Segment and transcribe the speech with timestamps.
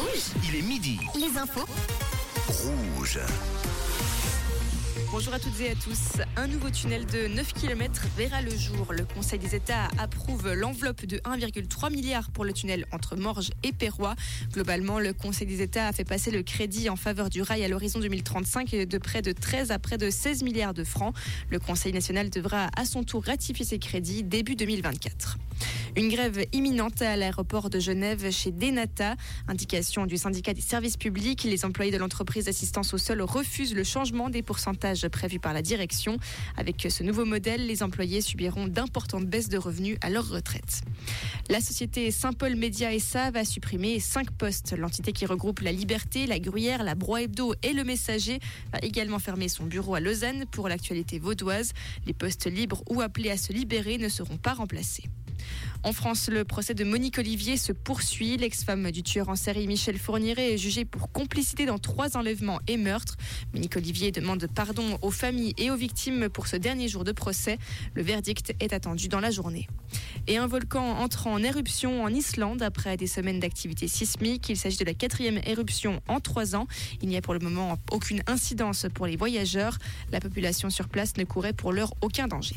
[0.00, 0.98] Rouge, Il est midi.
[1.18, 1.66] les infos.
[2.96, 3.18] Rouge.
[5.12, 6.22] Bonjour à toutes et à tous.
[6.36, 8.92] Un nouveau tunnel de 9 km verra le jour.
[8.92, 13.72] Le Conseil des États approuve l'enveloppe de 1,3 milliard pour le tunnel entre Morges et
[13.72, 14.14] Perrois.
[14.52, 17.68] Globalement, le Conseil des États a fait passer le crédit en faveur du rail à
[17.68, 21.14] l'horizon 2035 de près de 13 à près de 16 milliards de francs.
[21.50, 25.38] Le Conseil national devra à son tour ratifier ces crédits début 2024.
[25.96, 29.16] Une grève imminente à l'aéroport de Genève chez Denata.
[29.48, 31.42] Indication du syndicat des services publics.
[31.42, 35.62] Les employés de l'entreprise d'assistance au sol refusent le changement des pourcentages prévus par la
[35.62, 36.16] direction.
[36.56, 40.82] Avec ce nouveau modèle, les employés subiront d'importantes baisses de revenus à leur retraite.
[41.48, 44.76] La société Saint-Paul Média SA va supprimer cinq postes.
[44.78, 48.38] L'entité qui regroupe la Liberté, la Gruyère, la Broye Hebdo et le Messager
[48.72, 51.72] va également fermer son bureau à Lausanne pour l'actualité vaudoise.
[52.06, 55.04] Les postes libres ou appelés à se libérer ne seront pas remplacés.
[55.82, 58.36] En France, le procès de Monique Olivier se poursuit.
[58.36, 62.76] L'ex-femme du tueur en série Michel Fourniret est jugée pour complicité dans trois enlèvements et
[62.76, 63.16] meurtres.
[63.54, 67.56] Monique Olivier demande pardon aux familles et aux victimes pour ce dernier jour de procès.
[67.94, 69.68] Le verdict est attendu dans la journée.
[70.26, 74.50] Et un volcan entre en éruption en Islande après des semaines d'activité sismique.
[74.50, 76.66] Il s'agit de la quatrième éruption en trois ans.
[77.00, 79.78] Il n'y a pour le moment aucune incidence pour les voyageurs.
[80.12, 82.56] La population sur place ne courait pour l'heure aucun danger.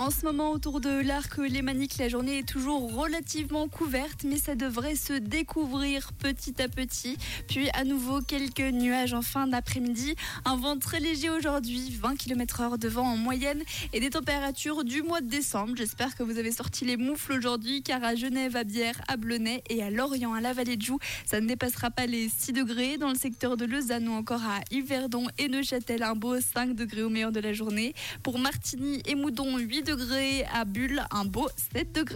[0.00, 4.54] En ce moment, autour de l'arc lémanique, la journée est toujours relativement couverte, mais ça
[4.54, 7.18] devrait se découvrir petit à petit.
[7.48, 10.14] Puis à nouveau, quelques nuages en fin d'après-midi.
[10.46, 13.62] Un vent très léger aujourd'hui, 20 km/h de vent en moyenne,
[13.92, 15.74] et des températures du mois de décembre.
[15.76, 19.62] J'espère que vous avez sorti les moufles aujourd'hui, car à Genève, à Bière, à Blonay
[19.68, 22.96] et à Lorient, à la vallée de Joux, ça ne dépassera pas les 6 degrés.
[22.96, 27.02] Dans le secteur de Lausanne ou encore à Yverdon et Neuchâtel, un beau 5 degrés
[27.02, 27.92] au meilleur de la journée.
[28.22, 29.89] Pour Martigny et Moudon, 8
[30.52, 32.06] À Bulle, un beau 7 degrés.